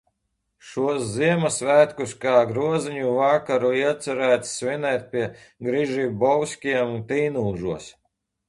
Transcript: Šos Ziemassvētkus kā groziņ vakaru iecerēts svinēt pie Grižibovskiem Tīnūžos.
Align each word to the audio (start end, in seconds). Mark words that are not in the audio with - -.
Šos 0.67 1.01
Ziemassvētkus 1.15 2.15
kā 2.23 2.33
groziņ 2.53 2.97
vakaru 3.19 3.71
iecerēts 3.83 4.57
svinēt 4.63 5.07
pie 5.13 5.27
Grižibovskiem 5.69 6.97
Tīnūžos. 7.13 7.93